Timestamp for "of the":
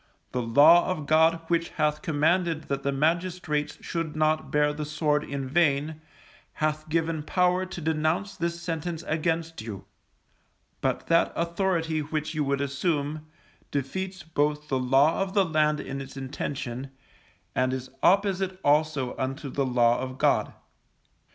15.21-15.45